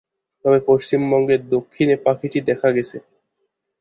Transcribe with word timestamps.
তবে 0.45 0.59
পশ্চিমবঙ্গের 0.67 1.41
দক্ষিণে 1.49 1.95
পাখিটি 2.05 2.39
দেখা 2.49 2.69
গেছে। 2.75 2.97